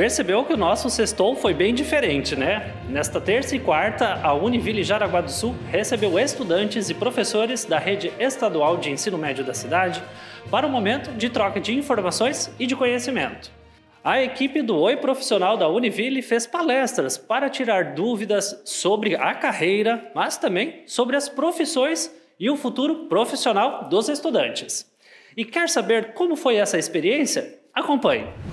Percebeu 0.00 0.42
que 0.46 0.54
o 0.54 0.56
nosso 0.56 0.88
sextou 0.88 1.36
foi 1.36 1.52
bem 1.52 1.74
diferente, 1.74 2.34
né? 2.34 2.72
Nesta 2.88 3.20
terça 3.20 3.54
e 3.54 3.60
quarta, 3.60 4.18
a 4.22 4.32
Univille 4.32 4.82
Jaraguá 4.82 5.20
do 5.20 5.30
Sul 5.30 5.54
recebeu 5.70 6.18
estudantes 6.18 6.88
e 6.88 6.94
professores 6.94 7.66
da 7.66 7.78
rede 7.78 8.10
estadual 8.18 8.78
de 8.78 8.90
ensino 8.90 9.18
médio 9.18 9.44
da 9.44 9.52
cidade 9.52 10.02
para 10.50 10.66
um 10.66 10.70
momento 10.70 11.10
de 11.10 11.28
troca 11.28 11.60
de 11.60 11.74
informações 11.74 12.50
e 12.58 12.66
de 12.66 12.74
conhecimento. 12.74 13.52
A 14.02 14.22
equipe 14.22 14.62
do 14.62 14.74
Oi 14.78 14.96
Profissional 14.96 15.58
da 15.58 15.68
Univille 15.68 16.22
fez 16.22 16.46
palestras 16.46 17.18
para 17.18 17.50
tirar 17.50 17.92
dúvidas 17.94 18.58
sobre 18.64 19.16
a 19.16 19.34
carreira, 19.34 20.10
mas 20.14 20.38
também 20.38 20.82
sobre 20.86 21.14
as 21.14 21.28
profissões 21.28 22.10
e 22.38 22.48
o 22.48 22.56
futuro 22.56 23.04
profissional 23.04 23.86
dos 23.90 24.08
estudantes. 24.08 24.90
E 25.36 25.44
quer 25.44 25.68
saber 25.68 26.14
como 26.14 26.36
foi 26.36 26.56
essa 26.56 26.78
experiência? 26.78 27.58
Acompanhe! 27.74 28.49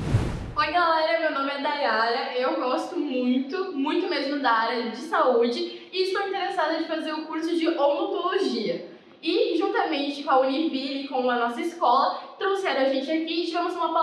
Oi 0.57 0.71
galera, 0.71 1.19
meu 1.19 1.31
nome 1.37 1.51
é 1.51 1.61
Dayara, 1.61 2.35
eu 2.35 2.55
gosto 2.55 2.97
muito, 2.97 3.77
muito 3.77 4.09
mesmo 4.09 4.39
da 4.39 4.51
área 4.51 4.89
de 4.89 4.97
saúde 4.97 5.87
e 5.93 6.01
estou 6.01 6.27
interessada 6.27 6.79
em 6.79 6.85
fazer 6.85 7.13
o 7.13 7.27
curso 7.27 7.55
de 7.55 7.67
odontologia. 7.67 8.87
E 9.21 9.55
juntamente 9.55 10.23
com 10.23 10.31
a 10.31 10.39
Univille 10.39 11.07
com 11.07 11.29
a 11.29 11.35
nossa 11.35 11.61
escola, 11.61 12.35
trouxeram 12.39 12.81
a 12.81 12.89
gente 12.89 13.11
aqui 13.11 13.43
e 13.43 13.45
tivemos 13.45 13.75
uma 13.75 13.93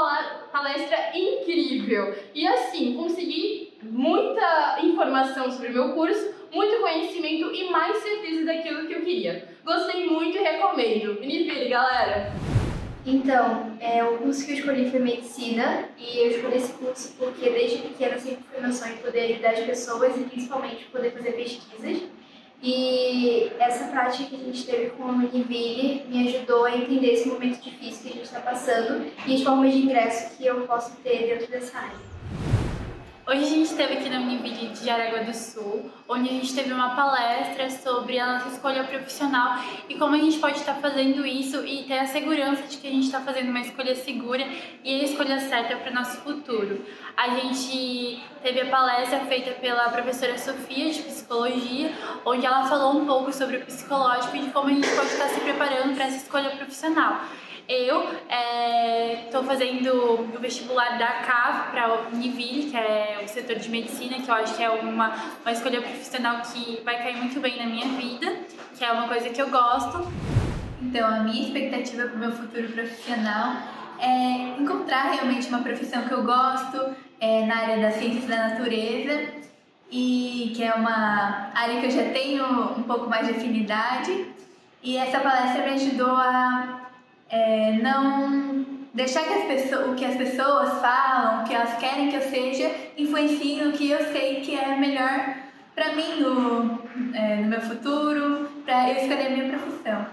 palestra 0.52 1.10
incrível. 1.12 2.14
E 2.32 2.46
assim, 2.46 2.94
consegui 2.94 3.72
muita 3.82 4.78
informação 4.80 5.50
sobre 5.50 5.70
meu 5.70 5.92
curso, 5.92 6.32
muito 6.52 6.80
conhecimento 6.80 7.52
e 7.52 7.68
mais 7.68 7.96
certeza 7.96 8.44
daquilo 8.44 8.86
que 8.86 8.92
eu 8.92 9.02
queria. 9.02 9.48
Gostei 9.64 10.08
muito 10.08 10.38
e 10.38 10.40
recomendo. 10.40 11.18
Univille, 11.20 11.68
galera! 11.68 12.32
Então, 13.06 13.76
é, 13.80 14.02
o 14.02 14.16
curso 14.16 14.46
que 14.46 14.52
eu 14.52 14.56
escolhi 14.56 14.90
foi 14.90 14.98
medicina 14.98 15.88
e 15.98 16.20
eu 16.20 16.30
escolhi 16.30 16.56
esse 16.56 16.72
curso 16.72 17.14
porque 17.18 17.50
desde 17.50 17.78
pequena 17.78 18.18
sempre 18.18 18.44
foi 18.50 18.62
meu 18.62 18.72
sonho 18.72 18.96
poder 18.96 19.32
ajudar 19.32 19.50
as 19.50 19.60
pessoas 19.60 20.16
e 20.16 20.24
principalmente 20.24 20.84
poder 20.86 21.10
fazer 21.12 21.32
pesquisas. 21.32 22.02
E 22.62 23.52
essa 23.58 23.88
prática 23.88 24.30
que 24.30 24.36
a 24.36 24.38
gente 24.38 24.64
teve 24.64 24.90
com 24.90 25.02
a 25.04 25.12
Univille 25.12 26.06
me 26.08 26.28
ajudou 26.28 26.64
a 26.64 26.74
entender 26.74 27.12
esse 27.12 27.28
momento 27.28 27.62
difícil 27.62 28.02
que 28.04 28.08
a 28.08 28.12
gente 28.12 28.24
está 28.24 28.40
passando 28.40 29.04
e 29.26 29.34
as 29.34 29.42
formas 29.42 29.70
de 29.70 29.80
ingresso 29.80 30.34
que 30.38 30.46
eu 30.46 30.62
posso 30.62 30.96
ter 31.02 31.26
dentro 31.26 31.46
dessa 31.48 31.76
área. 31.76 32.13
Hoje 33.26 33.42
a 33.42 33.48
gente 33.48 33.70
esteve 33.70 33.94
aqui 33.94 34.10
na 34.10 34.18
Univille 34.18 34.68
de 34.68 34.84
Jaraguá 34.84 35.22
do 35.22 35.32
Sul, 35.32 35.90
onde 36.06 36.28
a 36.28 36.32
gente 36.32 36.54
teve 36.54 36.70
uma 36.70 36.94
palestra 36.94 37.70
sobre 37.70 38.18
a 38.18 38.34
nossa 38.34 38.48
escolha 38.50 38.84
profissional 38.84 39.64
e 39.88 39.94
como 39.94 40.14
a 40.14 40.18
gente 40.18 40.38
pode 40.38 40.58
estar 40.58 40.74
fazendo 40.74 41.26
isso 41.26 41.64
e 41.64 41.84
ter 41.84 42.00
a 42.00 42.06
segurança 42.06 42.64
de 42.64 42.76
que 42.76 42.86
a 42.86 42.90
gente 42.90 43.06
está 43.06 43.22
fazendo 43.22 43.48
uma 43.48 43.60
escolha 43.60 43.94
segura 43.94 44.46
e 44.84 45.00
a 45.00 45.04
escolha 45.04 45.40
certa 45.40 45.74
para 45.74 45.90
o 45.90 45.94
nosso 45.94 46.18
futuro. 46.18 46.84
A 47.16 47.30
gente 47.30 48.22
teve 48.42 48.60
a 48.60 48.66
palestra 48.66 49.20
feita 49.20 49.52
pela 49.52 49.88
professora 49.88 50.36
Sofia 50.36 50.92
de 50.92 51.00
Psicologia, 51.04 51.94
onde 52.26 52.44
ela 52.44 52.66
falou 52.66 53.00
um 53.00 53.06
pouco 53.06 53.32
sobre 53.32 53.56
o 53.56 53.64
psicológico 53.64 54.36
e 54.36 54.40
de 54.40 54.50
como 54.50 54.68
a 54.68 54.72
gente 54.74 54.88
pode 54.94 55.08
estar 55.08 55.28
se 55.30 55.40
preparando 55.40 55.94
para 55.94 56.04
essa 56.04 56.18
escolha 56.18 56.50
profissional. 56.50 57.22
Eu 57.66 58.02
estou 59.24 59.42
é, 59.42 59.46
fazendo 59.46 60.30
o 60.34 60.38
vestibular 60.38 60.98
da 60.98 61.06
CAV 61.06 61.70
para 61.70 61.94
o 61.94 62.14
Univille, 62.14 62.70
que 62.70 62.76
é 62.76 63.22
o 63.24 63.28
setor 63.28 63.56
de 63.56 63.70
medicina, 63.70 64.16
que 64.20 64.28
eu 64.28 64.34
acho 64.34 64.54
que 64.54 64.62
é 64.62 64.68
uma, 64.68 65.14
uma 65.40 65.52
escolha 65.52 65.80
profissional 65.80 66.42
que 66.42 66.82
vai 66.84 66.98
cair 66.98 67.16
muito 67.16 67.40
bem 67.40 67.58
na 67.58 67.64
minha 67.64 67.88
vida, 67.88 68.36
que 68.76 68.84
é 68.84 68.92
uma 68.92 69.08
coisa 69.08 69.30
que 69.30 69.40
eu 69.40 69.48
gosto. 69.48 70.06
Então, 70.82 71.08
a 71.08 71.20
minha 71.20 71.42
expectativa 71.42 72.02
para 72.02 72.14
o 72.14 72.18
meu 72.18 72.32
futuro 72.32 72.68
profissional 72.68 73.54
é 73.98 74.60
encontrar 74.60 75.12
realmente 75.12 75.48
uma 75.48 75.60
profissão 75.60 76.02
que 76.02 76.12
eu 76.12 76.22
gosto 76.22 76.94
é, 77.18 77.46
na 77.46 77.56
área 77.56 77.78
das 77.78 77.94
ciências 77.94 78.26
da 78.26 78.48
natureza 78.48 79.32
e 79.90 80.52
que 80.54 80.62
é 80.62 80.74
uma 80.74 81.50
área 81.54 81.80
que 81.80 81.86
eu 81.86 81.90
já 81.90 82.10
tenho 82.12 82.44
um 82.76 82.82
pouco 82.82 83.08
mais 83.08 83.26
de 83.26 83.32
afinidade. 83.32 84.26
E 84.82 84.98
essa 84.98 85.18
palestra 85.20 85.62
me 85.62 85.70
ajudou 85.70 86.10
a 86.10 86.83
é, 87.30 87.72
não 87.72 88.64
deixar 88.92 89.24
que 89.24 89.32
as 89.32 89.44
pessoas, 89.44 89.88
o 89.88 89.94
que 89.94 90.04
as 90.04 90.16
pessoas 90.16 90.80
falam, 90.80 91.42
o 91.42 91.44
que 91.44 91.54
elas 91.54 91.76
querem 91.78 92.10
que 92.10 92.16
eu 92.16 92.22
seja, 92.22 92.70
influencie 92.96 93.62
no 93.62 93.72
que 93.72 93.90
eu 93.90 93.98
sei 94.12 94.40
que 94.40 94.54
é 94.54 94.76
melhor 94.76 95.44
para 95.74 95.94
mim 95.94 96.20
no, 96.20 96.78
é, 97.14 97.36
no 97.36 97.48
meu 97.48 97.60
futuro, 97.60 98.48
para 98.64 98.90
eu 98.90 98.96
escolher 98.96 99.26
a 99.26 99.30
minha 99.30 99.48
profissão. 99.48 100.06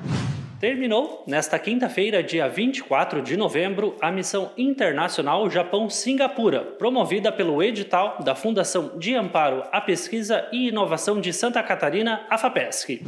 Terminou, 0.59 1.23
nesta 1.25 1.57
quinta-feira, 1.57 2.21
dia 2.21 2.47
24 2.47 3.21
de 3.21 3.35
novembro, 3.35 3.95
a 3.99 4.11
missão 4.11 4.51
internacional 4.55 5.49
Japão-Singapura, 5.49 6.61
promovida 6.61 7.31
pelo 7.31 7.63
edital 7.63 8.17
da 8.23 8.35
Fundação 8.35 8.97
de 8.97 9.15
Amparo 9.15 9.63
à 9.71 9.81
Pesquisa 9.81 10.47
e 10.51 10.67
Inovação 10.67 11.19
de 11.19 11.33
Santa 11.33 11.63
Catarina, 11.63 12.27
a 12.29 12.37
FAPESC. 12.37 13.01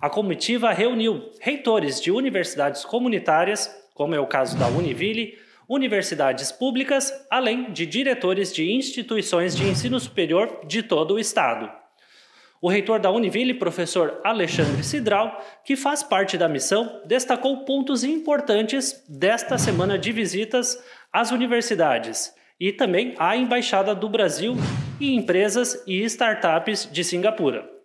A 0.00 0.08
comitiva 0.08 0.72
reuniu 0.72 1.30
reitores 1.40 2.00
de 2.00 2.10
universidades 2.10 2.86
comunitárias, 2.86 3.70
como 3.94 4.14
é 4.14 4.20
o 4.20 4.26
caso 4.26 4.58
da 4.58 4.66
Univille, 4.66 5.36
universidades 5.68 6.50
públicas, 6.50 7.12
além 7.30 7.70
de 7.70 7.84
diretores 7.84 8.50
de 8.50 8.72
instituições 8.72 9.54
de 9.54 9.68
ensino 9.68 10.00
superior 10.00 10.62
de 10.66 10.82
todo 10.82 11.14
o 11.14 11.18
estado. 11.18 11.70
O 12.62 12.68
reitor 12.68 12.98
da 12.98 13.10
Univille, 13.10 13.52
professor 13.52 14.20
Alexandre 14.24 14.82
Cidral, 14.82 15.38
que 15.64 15.76
faz 15.76 16.02
parte 16.02 16.38
da 16.38 16.48
missão, 16.48 17.02
destacou 17.04 17.64
pontos 17.66 18.02
importantes 18.02 19.04
desta 19.06 19.58
semana 19.58 19.98
de 19.98 20.12
visitas 20.12 20.82
às 21.12 21.30
universidades 21.30 22.34
e 22.58 22.72
também 22.72 23.14
à 23.18 23.36
Embaixada 23.36 23.94
do 23.94 24.08
Brasil 24.08 24.54
e 24.98 25.14
empresas 25.14 25.82
e 25.86 26.02
startups 26.04 26.88
de 26.90 27.04
Singapura. 27.04 27.79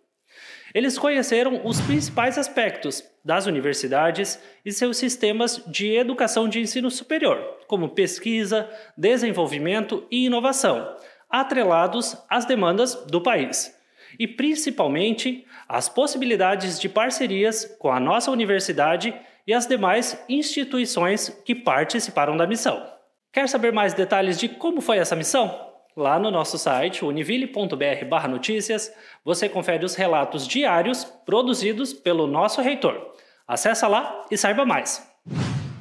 Eles 0.76 0.98
conheceram 0.98 1.62
os 1.64 1.80
principais 1.80 2.38
aspectos 2.38 3.02
das 3.24 3.46
universidades 3.46 4.38
e 4.66 4.74
seus 4.74 4.98
sistemas 4.98 5.64
de 5.66 5.96
educação 5.96 6.50
de 6.50 6.60
ensino 6.60 6.92
superior, 6.92 7.40
como 7.66 7.96
pesquisa, 7.96 8.70
desenvolvimento 8.98 10.06
e 10.12 10.26
inovação, 10.26 10.94
atrelados 11.30 12.18
às 12.30 12.44
demandas 12.44 12.94
do 13.06 13.22
país. 13.22 13.74
E 14.20 14.28
principalmente 14.28 15.46
as 15.66 15.88
possibilidades 15.88 16.78
de 16.78 16.90
parcerias 16.90 17.74
com 17.80 17.90
a 17.90 18.00
nossa 18.00 18.30
universidade 18.30 19.16
e 19.48 19.54
as 19.54 19.66
demais 19.66 20.22
instituições 20.28 21.30
que 21.46 21.56
participaram 21.56 22.36
da 22.36 22.46
missão. 22.46 22.86
Quer 23.32 23.48
saber 23.48 23.72
mais 23.72 23.94
detalhes 23.94 24.38
de 24.38 24.50
como 24.50 24.82
foi 24.82 24.98
essa 24.98 25.16
missão? 25.16 25.75
Lá 25.98 26.20
no 26.20 26.30
nosso 26.30 26.58
site, 26.58 27.06
univille.br/notícias, 27.06 28.94
você 29.24 29.48
confere 29.48 29.86
os 29.86 29.96
relatos 29.96 30.46
diários 30.46 31.06
produzidos 31.26 31.94
pelo 31.94 32.28
nosso 32.28 32.62
reitor. 32.62 33.14
Acesse 33.48 33.88
lá 33.88 34.26
e 34.30 34.38
saiba 34.38 34.66
mais. 34.66 35.10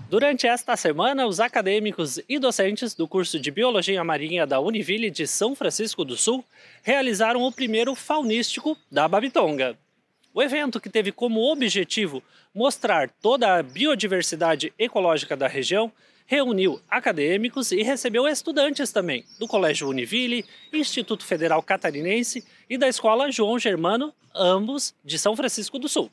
Durante 0.09 0.47
esta 0.47 0.77
semana, 0.77 1.27
os 1.27 1.41
acadêmicos 1.41 2.21
e 2.29 2.39
docentes 2.39 2.95
do 2.95 3.09
curso 3.09 3.41
de 3.41 3.51
Biologia 3.51 4.05
Marinha 4.05 4.47
da 4.47 4.61
Univille 4.61 5.11
de 5.11 5.27
São 5.27 5.57
Francisco 5.57 6.05
do 6.05 6.17
Sul 6.17 6.45
realizaram 6.85 7.43
o 7.43 7.51
primeiro 7.51 7.93
faunístico 7.97 8.79
da 8.89 9.09
Babitonga. 9.09 9.77
O 10.33 10.41
evento, 10.41 10.81
que 10.81 10.89
teve 10.89 11.11
como 11.11 11.41
objetivo 11.51 12.23
mostrar 12.55 13.11
toda 13.21 13.57
a 13.57 13.63
biodiversidade 13.65 14.73
ecológica 14.79 15.37
da 15.37 15.49
região, 15.49 15.91
reuniu 16.27 16.81
acadêmicos 16.89 17.73
e 17.73 17.83
recebeu 17.83 18.27
estudantes 18.27 18.91
também 18.91 19.25
do 19.39 19.47
Colégio 19.47 19.89
Univille, 19.89 20.45
Instituto 20.73 21.25
Federal 21.25 21.63
Catarinense 21.63 22.45
e 22.69 22.79
da 22.79 22.89
Escola 22.89 23.31
João 23.31 23.59
Germano, 23.59 24.13
ambos 24.35 24.95
de 25.05 25.19
São 25.19 25.37
Francisco 25.37 25.79
do 25.79 25.89
Sul. 25.89 26.11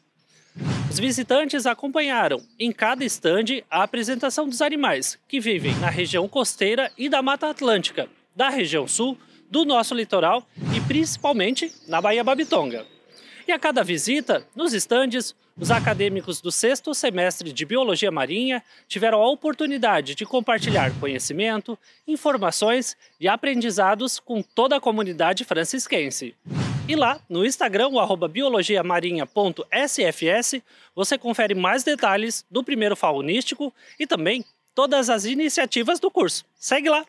Os 0.90 1.00
visitantes 1.00 1.66
acompanharam 1.66 2.42
em 2.60 2.72
cada 2.72 3.06
estande 3.06 3.64
a 3.70 3.84
apresentação 3.84 4.48
dos 4.50 4.62
animais 4.62 5.18
que 5.28 5.40
vivem 5.40 5.74
na 5.76 5.90
região 5.90 6.28
costeira 6.28 6.92
e 6.98 7.08
da 7.08 7.22
Mata 7.22 7.50
Atlântica, 7.50 8.10
da 8.36 8.50
região 8.50 8.88
sul, 8.88 9.18
do 9.50 9.66
nosso 9.66 9.94
litoral 9.94 10.46
e 10.76 10.82
principalmente 10.82 11.72
na 11.88 12.02
Baía 12.02 12.24
Babitonga. 12.24 12.86
E 13.52 13.54
a 13.54 13.60
cada 13.60 13.84
visita, 13.84 14.48
nos 14.56 14.74
estandes, 14.74 15.36
os 15.60 15.72
acadêmicos 15.72 16.40
do 16.40 16.50
sexto 16.50 16.94
semestre 16.94 17.52
de 17.52 17.66
Biologia 17.66 18.10
Marinha 18.10 18.64
tiveram 18.88 19.22
a 19.22 19.30
oportunidade 19.30 20.16
de 20.16 20.26
compartilhar 20.26 20.98
conhecimento, 21.02 21.78
informações 22.08 22.96
e 23.20 23.28
aprendizados 23.28 24.22
com 24.22 24.42
toda 24.42 24.78
a 24.78 24.80
comunidade 24.80 25.44
francisquense. 25.44 26.34
E 26.88 26.96
lá, 26.96 27.20
no 27.28 27.46
Instagram, 27.46 27.90
o 27.90 28.28
biologiamarinha.sfs, 28.30 30.62
você 30.96 31.18
confere 31.18 31.54
mais 31.54 31.84
detalhes 31.84 32.46
do 32.50 32.64
primeiro 32.64 32.96
faunístico 32.96 33.74
e 34.00 34.08
também 34.08 34.46
todas 34.74 35.10
as 35.10 35.26
iniciativas 35.26 36.00
do 36.00 36.10
curso. 36.10 36.46
Segue 36.56 36.90
lá! 36.90 37.06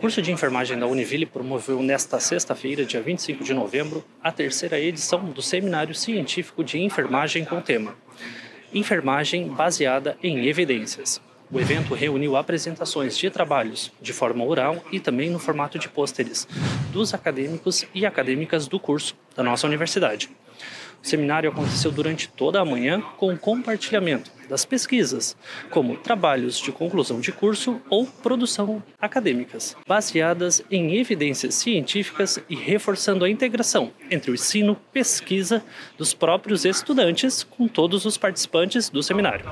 Curso 0.00 0.22
de 0.22 0.32
enfermagem 0.32 0.78
da 0.78 0.86
Univille 0.86 1.26
promoveu 1.26 1.82
nesta 1.82 2.18
sexta-feira, 2.18 2.86
dia 2.86 3.02
25 3.02 3.44
de 3.44 3.52
novembro, 3.52 4.02
a 4.22 4.32
terceira 4.32 4.80
edição 4.80 5.26
do 5.26 5.42
Seminário 5.42 5.94
Científico 5.94 6.64
de 6.64 6.78
Enfermagem 6.78 7.44
com 7.44 7.60
tema 7.60 7.94
Enfermagem 8.72 9.48
baseada 9.48 10.16
em 10.22 10.46
evidências. 10.46 11.20
O 11.52 11.60
evento 11.60 11.92
reuniu 11.92 12.34
apresentações 12.34 13.18
de 13.18 13.28
trabalhos 13.28 13.92
de 14.00 14.14
forma 14.14 14.42
oral 14.42 14.82
e 14.90 14.98
também 14.98 15.28
no 15.28 15.38
formato 15.38 15.78
de 15.78 15.88
pôsteres 15.90 16.48
dos 16.90 17.12
acadêmicos 17.12 17.84
e 17.94 18.06
acadêmicas 18.06 18.66
do 18.66 18.80
curso 18.80 19.14
da 19.36 19.42
nossa 19.42 19.66
universidade. 19.66 20.30
O 21.02 21.06
seminário 21.06 21.50
aconteceu 21.50 21.90
durante 21.90 22.28
toda 22.28 22.60
a 22.60 22.64
manhã 22.64 23.00
com 23.16 23.36
compartilhamento 23.36 24.30
das 24.48 24.64
pesquisas, 24.64 25.36
como 25.70 25.96
trabalhos 25.96 26.58
de 26.58 26.70
conclusão 26.72 27.20
de 27.20 27.32
curso 27.32 27.80
ou 27.88 28.04
produção 28.04 28.82
acadêmicas, 29.00 29.76
baseadas 29.86 30.62
em 30.70 30.96
evidências 30.96 31.54
científicas 31.54 32.38
e 32.48 32.54
reforçando 32.54 33.24
a 33.24 33.30
integração 33.30 33.92
entre 34.10 34.30
o 34.30 34.34
ensino, 34.34 34.76
pesquisa 34.92 35.64
dos 35.96 36.12
próprios 36.12 36.64
estudantes 36.64 37.44
com 37.44 37.66
todos 37.66 38.04
os 38.04 38.18
participantes 38.18 38.90
do 38.90 39.02
seminário. 39.02 39.46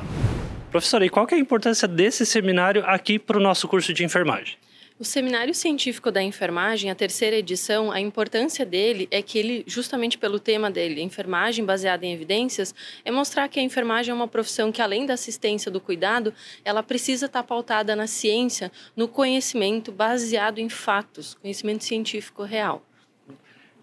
Professora, 0.70 1.06
e 1.06 1.08
qual 1.08 1.26
é 1.30 1.34
a 1.34 1.38
importância 1.38 1.88
desse 1.88 2.26
seminário 2.26 2.84
aqui 2.84 3.18
para 3.18 3.38
o 3.38 3.40
nosso 3.40 3.66
curso 3.66 3.94
de 3.94 4.04
enfermagem? 4.04 4.56
O 5.00 5.04
Seminário 5.04 5.54
Científico 5.54 6.10
da 6.10 6.20
Enfermagem, 6.20 6.90
a 6.90 6.94
terceira 6.94 7.36
edição, 7.36 7.92
a 7.92 8.00
importância 8.00 8.66
dele 8.66 9.06
é 9.12 9.22
que 9.22 9.38
ele, 9.38 9.62
justamente 9.64 10.18
pelo 10.18 10.40
tema 10.40 10.72
dele, 10.72 11.00
enfermagem 11.00 11.64
baseada 11.64 12.04
em 12.04 12.12
evidências, 12.12 12.74
é 13.04 13.10
mostrar 13.12 13.48
que 13.48 13.60
a 13.60 13.62
enfermagem 13.62 14.10
é 14.10 14.14
uma 14.14 14.26
profissão 14.26 14.72
que, 14.72 14.82
além 14.82 15.06
da 15.06 15.14
assistência 15.14 15.70
do 15.70 15.80
cuidado, 15.80 16.34
ela 16.64 16.82
precisa 16.82 17.26
estar 17.26 17.44
pautada 17.44 17.94
na 17.94 18.08
ciência, 18.08 18.72
no 18.96 19.06
conhecimento 19.06 19.92
baseado 19.92 20.58
em 20.58 20.68
fatos, 20.68 21.34
conhecimento 21.34 21.84
científico 21.84 22.42
real. 22.42 22.84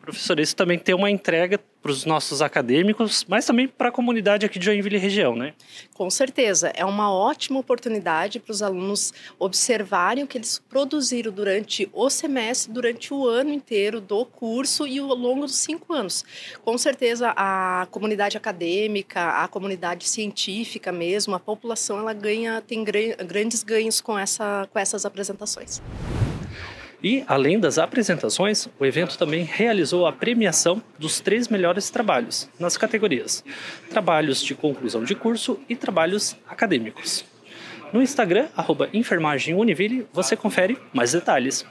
Professor, 0.06 0.40
isso 0.40 0.56
também 0.56 0.78
tem 0.78 0.94
uma 0.94 1.10
entrega 1.10 1.60
para 1.82 1.92
os 1.92 2.04
nossos 2.04 2.42
acadêmicos, 2.42 3.26
mas 3.28 3.46
também 3.46 3.68
para 3.68 3.90
a 3.90 3.92
comunidade 3.92 4.46
aqui 4.46 4.58
de 4.58 4.66
Joinville 4.66 4.98
região, 4.98 5.36
né? 5.36 5.54
Com 5.94 6.10
certeza, 6.10 6.72
é 6.76 6.84
uma 6.84 7.12
ótima 7.14 7.60
oportunidade 7.60 8.40
para 8.40 8.52
os 8.52 8.64
alunos 8.64 9.14
observarem 9.38 10.24
o 10.24 10.28
que 10.28 10.38
eles 10.38 10.58
produziram 10.68 11.32
durante 11.32 11.88
o 11.94 12.10
semestre, 12.10 12.74
durante 12.74 13.14
o 13.14 13.28
ano 13.28 13.52
inteiro 13.52 14.02
do 14.02 14.26
curso 14.26 14.88
e 14.88 14.98
ao 14.98 15.08
longo 15.10 15.42
dos 15.42 15.58
cinco 15.58 15.94
anos. 15.94 16.26
Com 16.64 16.76
certeza, 16.78 17.34
a 17.36 17.88
comunidade 17.92 18.36
acadêmica, 18.36 19.44
a 19.44 19.48
comunidade 19.48 20.08
científica 20.10 20.92
mesmo, 20.92 21.36
a 21.36 21.40
população, 21.40 22.00
ela 22.00 22.14
ganha, 22.14 22.62
tem 22.62 22.84
grandes 22.84 23.64
ganhos 23.64 24.02
com, 24.02 24.18
essa, 24.18 24.68
com 24.72 24.80
essas 24.80 25.06
apresentações. 25.06 25.82
E, 27.06 27.24
além 27.28 27.60
das 27.60 27.78
apresentações, 27.78 28.68
o 28.80 28.84
evento 28.84 29.16
também 29.16 29.44
realizou 29.44 30.08
a 30.08 30.12
premiação 30.12 30.82
dos 30.98 31.20
três 31.20 31.48
melhores 31.48 31.92
trabalhos 31.92 32.50
nas 32.60 32.78
categorias 32.78 33.46
Trabalhos 33.92 34.42
de 34.42 34.56
conclusão 34.56 35.04
de 35.04 35.14
curso 35.14 35.60
e 35.70 35.76
Trabalhos 35.76 36.36
acadêmicos. 36.50 37.24
No 37.94 38.02
Instagram, 38.02 38.48
arroba 38.58 38.90
enfermagemUniville, 38.92 40.08
você 40.12 40.36
confere 40.36 40.80
mais 40.92 41.12
detalhes. 41.12 41.64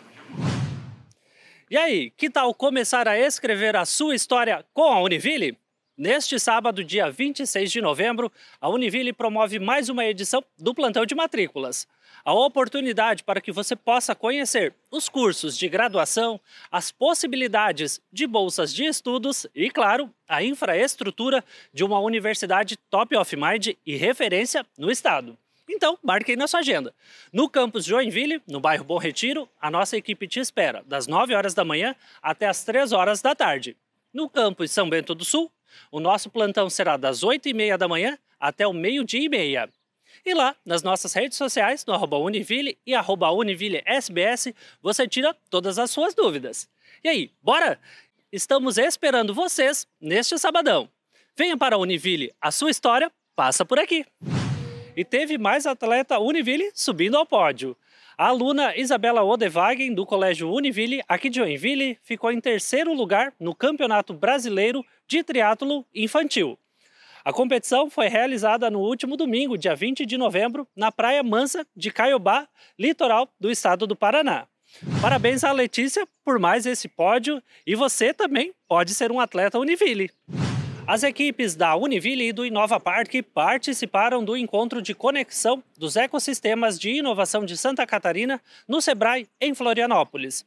E 1.68 1.76
aí, 1.76 2.12
que 2.16 2.30
tal 2.30 2.54
começar 2.54 3.08
a 3.08 3.18
escrever 3.18 3.74
a 3.74 3.84
sua 3.84 4.14
história 4.14 4.64
com 4.72 4.84
a 4.84 5.02
Univille? 5.02 5.58
Neste 5.96 6.38
sábado, 6.38 6.82
dia 6.82 7.10
26 7.10 7.70
de 7.70 7.80
novembro, 7.80 8.30
a 8.60 8.68
Univille 8.68 9.12
promove 9.12 9.58
mais 9.58 9.88
uma 9.88 10.04
edição 10.04 10.42
do 10.58 10.74
Plantão 10.74 11.06
de 11.06 11.14
Matrículas 11.14 11.86
a 12.24 12.32
oportunidade 12.32 13.22
para 13.22 13.40
que 13.40 13.52
você 13.52 13.76
possa 13.76 14.14
conhecer 14.14 14.74
os 14.90 15.08
cursos 15.08 15.56
de 15.56 15.68
graduação, 15.68 16.40
as 16.70 16.90
possibilidades 16.90 18.00
de 18.10 18.26
bolsas 18.26 18.72
de 18.72 18.84
estudos 18.84 19.46
e, 19.54 19.70
claro, 19.70 20.10
a 20.26 20.42
infraestrutura 20.42 21.44
de 21.72 21.84
uma 21.84 22.00
universidade 22.00 22.76
top 22.90 23.14
of 23.16 23.36
mind 23.36 23.68
e 23.84 23.96
referência 23.96 24.64
no 24.78 24.90
estado. 24.90 25.36
Então, 25.68 25.98
marque 26.02 26.32
aí 26.32 26.36
na 26.36 26.46
sua 26.46 26.60
agenda. 26.60 26.94
No 27.32 27.48
campus 27.48 27.84
Joinville, 27.84 28.40
no 28.46 28.60
bairro 28.60 28.84
Bom 28.84 28.98
Retiro, 28.98 29.48
a 29.60 29.70
nossa 29.70 29.96
equipe 29.96 30.28
te 30.28 30.38
espera 30.40 30.82
das 30.86 31.06
9 31.06 31.34
horas 31.34 31.54
da 31.54 31.64
manhã 31.64 31.94
até 32.22 32.46
as 32.46 32.64
3 32.64 32.92
horas 32.92 33.20
da 33.20 33.34
tarde. 33.34 33.76
No 34.12 34.28
campus 34.28 34.70
São 34.70 34.88
Bento 34.88 35.14
do 35.14 35.24
Sul, 35.24 35.50
o 35.90 36.00
nosso 36.00 36.30
plantão 36.30 36.68
será 36.68 36.96
das 36.96 37.22
8 37.22 37.48
e 37.48 37.54
meia 37.54 37.78
da 37.78 37.88
manhã 37.88 38.18
até 38.38 38.66
o 38.66 38.72
meio-dia 38.72 39.24
e 39.24 39.28
meia. 39.28 39.68
E 40.24 40.34
lá, 40.34 40.54
nas 40.64 40.82
nossas 40.82 41.12
redes 41.12 41.36
sociais, 41.36 41.84
no 41.86 41.92
arroba 41.92 42.16
Univille 42.16 42.78
e 42.86 42.94
arroba 42.94 43.30
Univille 43.30 43.82
SBS, 43.84 44.54
você 44.80 45.06
tira 45.08 45.36
todas 45.50 45.78
as 45.78 45.90
suas 45.90 46.14
dúvidas. 46.14 46.68
E 47.02 47.08
aí, 47.08 47.30
bora? 47.42 47.78
Estamos 48.32 48.78
esperando 48.78 49.34
vocês 49.34 49.86
neste 50.00 50.38
sabadão. 50.38 50.88
Venha 51.36 51.56
para 51.56 51.76
a 51.76 51.78
Univille, 51.78 52.32
a 52.40 52.50
sua 52.50 52.70
história 52.70 53.10
passa 53.34 53.64
por 53.64 53.78
aqui. 53.78 54.06
E 54.96 55.04
teve 55.04 55.36
mais 55.36 55.66
atleta 55.66 56.18
Univille 56.18 56.70
subindo 56.74 57.16
ao 57.16 57.26
pódio. 57.26 57.76
A 58.16 58.28
aluna 58.28 58.76
Isabela 58.76 59.24
Odevagen, 59.24 59.92
do 59.92 60.06
Colégio 60.06 60.48
Univille, 60.48 61.02
aqui 61.08 61.28
de 61.28 61.38
Joinville, 61.38 61.98
ficou 62.00 62.30
em 62.30 62.40
terceiro 62.40 62.94
lugar 62.94 63.34
no 63.40 63.52
Campeonato 63.52 64.14
Brasileiro 64.14 64.84
de 65.08 65.24
Triatlo 65.24 65.84
Infantil. 65.92 66.56
A 67.24 67.32
competição 67.32 67.90
foi 67.90 68.06
realizada 68.06 68.70
no 68.70 68.78
último 68.78 69.16
domingo, 69.16 69.58
dia 69.58 69.74
20 69.74 70.06
de 70.06 70.16
novembro, 70.16 70.68
na 70.76 70.92
Praia 70.92 71.24
Mansa 71.24 71.66
de 71.74 71.90
Caiobá, 71.90 72.46
litoral 72.78 73.28
do 73.40 73.50
estado 73.50 73.84
do 73.84 73.96
Paraná. 73.96 74.46
Parabéns 75.00 75.42
à 75.42 75.50
Letícia 75.50 76.06
por 76.24 76.38
mais 76.38 76.66
esse 76.66 76.86
pódio 76.86 77.42
e 77.66 77.74
você 77.74 78.14
também 78.14 78.54
pode 78.68 78.94
ser 78.94 79.10
um 79.10 79.18
atleta 79.18 79.58
Univille. 79.58 80.10
As 80.86 81.02
equipes 81.02 81.56
da 81.56 81.74
Univille 81.76 82.28
e 82.28 82.32
do 82.32 82.44
Inova 82.44 82.78
Park 82.78 83.14
participaram 83.32 84.22
do 84.22 84.36
encontro 84.36 84.82
de 84.82 84.94
conexão 84.94 85.64
dos 85.78 85.96
ecossistemas 85.96 86.78
de 86.78 86.90
inovação 86.90 87.42
de 87.46 87.56
Santa 87.56 87.86
Catarina 87.86 88.38
no 88.68 88.82
Sebrae, 88.82 89.26
em 89.40 89.54
Florianópolis. 89.54 90.44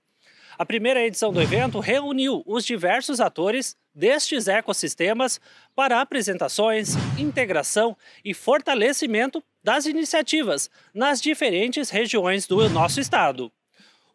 A 0.56 0.64
primeira 0.64 1.04
edição 1.04 1.34
do 1.34 1.42
evento 1.42 1.80
reuniu 1.80 2.44
os 2.46 2.64
diversos 2.64 3.20
atores 3.20 3.76
destes 3.96 4.48
ecossistemas 4.48 5.42
para 5.76 6.02
apresentações, 6.02 6.94
integração 7.18 7.98
e 8.24 8.32
fortalecimento 8.32 9.44
das 9.64 9.88
iniciativas 9.88 10.70
nas 10.94 11.20
diferentes 11.20 11.90
regiões 11.90 12.46
do 12.46 12.70
nosso 12.70 13.00
estado. 13.00 13.52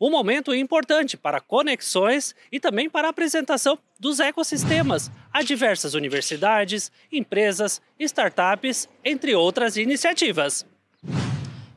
Um 0.00 0.10
momento 0.10 0.52
importante 0.54 1.16
para 1.16 1.40
conexões 1.40 2.34
e 2.50 2.58
também 2.58 2.90
para 2.90 3.06
a 3.06 3.10
apresentação 3.10 3.78
dos 4.02 4.19
ecossistemas 4.19 5.12
a 5.32 5.44
diversas 5.44 5.94
universidades, 5.94 6.90
empresas, 7.12 7.81
startups, 8.00 8.88
entre 9.04 9.32
outras 9.37 9.76
iniciativas. 9.76 10.67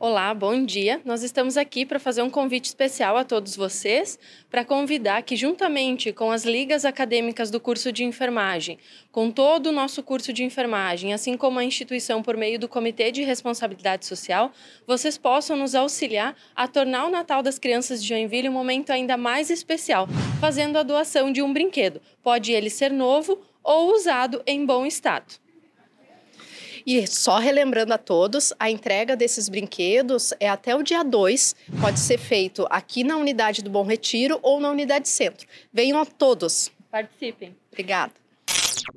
Olá, 0.08 0.32
bom 0.32 0.64
dia. 0.64 1.00
Nós 1.04 1.24
estamos 1.24 1.56
aqui 1.56 1.84
para 1.84 1.98
fazer 1.98 2.22
um 2.22 2.30
convite 2.30 2.66
especial 2.66 3.16
a 3.16 3.24
todos 3.24 3.56
vocês, 3.56 4.16
para 4.48 4.64
convidar 4.64 5.20
que, 5.22 5.34
juntamente 5.34 6.12
com 6.12 6.30
as 6.30 6.44
ligas 6.44 6.84
acadêmicas 6.84 7.50
do 7.50 7.58
curso 7.58 7.90
de 7.90 8.04
enfermagem, 8.04 8.78
com 9.10 9.32
todo 9.32 9.66
o 9.66 9.72
nosso 9.72 10.04
curso 10.04 10.32
de 10.32 10.44
enfermagem, 10.44 11.12
assim 11.12 11.36
como 11.36 11.58
a 11.58 11.64
instituição 11.64 12.22
por 12.22 12.36
meio 12.36 12.56
do 12.56 12.68
Comitê 12.68 13.10
de 13.10 13.24
Responsabilidade 13.24 14.06
Social, 14.06 14.52
vocês 14.86 15.18
possam 15.18 15.56
nos 15.56 15.74
auxiliar 15.74 16.36
a 16.54 16.68
tornar 16.68 17.06
o 17.06 17.10
Natal 17.10 17.42
das 17.42 17.58
Crianças 17.58 18.00
de 18.00 18.08
Joinville 18.08 18.48
um 18.48 18.52
momento 18.52 18.90
ainda 18.90 19.16
mais 19.16 19.50
especial, 19.50 20.06
fazendo 20.38 20.78
a 20.78 20.84
doação 20.84 21.32
de 21.32 21.42
um 21.42 21.52
brinquedo. 21.52 22.00
Pode 22.22 22.52
ele 22.52 22.70
ser 22.70 22.92
novo 22.92 23.40
ou 23.60 23.92
usado 23.92 24.40
em 24.46 24.64
bom 24.64 24.86
estado. 24.86 25.44
E 26.86 27.04
só 27.04 27.38
relembrando 27.38 27.92
a 27.92 27.98
todos, 27.98 28.52
a 28.60 28.70
entrega 28.70 29.16
desses 29.16 29.48
brinquedos 29.48 30.32
é 30.38 30.48
até 30.48 30.72
o 30.76 30.84
dia 30.84 31.02
2, 31.02 31.56
pode 31.80 31.98
ser 31.98 32.16
feito 32.16 32.64
aqui 32.70 33.02
na 33.02 33.16
unidade 33.16 33.60
do 33.60 33.68
Bom 33.68 33.82
Retiro 33.82 34.38
ou 34.40 34.60
na 34.60 34.70
unidade 34.70 35.08
centro. 35.08 35.48
Venham 35.72 36.00
a 36.00 36.06
todos. 36.06 36.70
Participem. 36.88 37.56
Obrigada. 37.72 38.12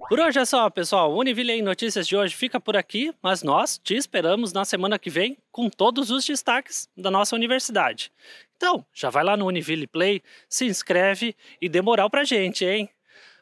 Por 0.07 0.19
hoje 0.19 0.37
é 0.37 0.45
só, 0.45 0.69
pessoal. 0.69 1.11
O 1.11 1.17
Univille 1.17 1.51
em 1.51 1.63
Notícias 1.63 2.07
de 2.07 2.15
hoje 2.15 2.35
fica 2.35 2.59
por 2.59 2.77
aqui, 2.77 3.11
mas 3.23 3.41
nós 3.41 3.79
te 3.83 3.95
esperamos 3.95 4.53
na 4.53 4.63
semana 4.65 4.99
que 4.99 5.09
vem 5.09 5.35
com 5.51 5.67
todos 5.67 6.11
os 6.11 6.23
destaques 6.23 6.87
da 6.95 7.09
nossa 7.09 7.35
universidade. 7.35 8.11
Então, 8.55 8.85
já 8.93 9.09
vai 9.09 9.23
lá 9.23 9.35
no 9.35 9.47
Univille 9.47 9.87
Play, 9.87 10.21
se 10.47 10.65
inscreve 10.65 11.35
e 11.59 11.67
dê 11.67 11.81
moral 11.81 12.07
pra 12.07 12.23
gente, 12.23 12.63
hein? 12.63 12.87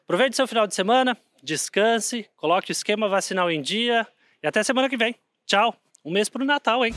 Aproveite 0.04 0.36
seu 0.36 0.48
final 0.48 0.66
de 0.66 0.74
semana, 0.74 1.18
descanse, 1.42 2.26
coloque 2.34 2.70
o 2.70 2.72
esquema 2.72 3.10
vacinal 3.10 3.50
em 3.50 3.60
dia, 3.60 4.08
e 4.42 4.46
até 4.46 4.62
semana 4.62 4.88
que 4.88 4.96
vem. 4.96 5.14
Tchau. 5.46 5.74
Um 6.04 6.12
mês 6.12 6.28
pro 6.28 6.44
Natal, 6.44 6.84
hein? 6.84 6.92